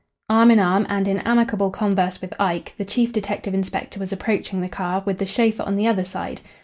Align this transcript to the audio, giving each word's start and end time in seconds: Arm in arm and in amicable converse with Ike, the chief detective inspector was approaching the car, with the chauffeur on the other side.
Arm 0.31 0.49
in 0.49 0.57
arm 0.59 0.87
and 0.89 1.07
in 1.07 1.19
amicable 1.19 1.69
converse 1.69 2.21
with 2.21 2.33
Ike, 2.39 2.73
the 2.79 2.85
chief 2.85 3.13
detective 3.13 3.53
inspector 3.53 3.99
was 3.99 4.11
approaching 4.11 4.59
the 4.61 4.67
car, 4.67 5.03
with 5.05 5.19
the 5.19 5.27
chauffeur 5.27 5.61
on 5.61 5.75
the 5.75 5.85
other 5.85 6.05
side. 6.05 6.41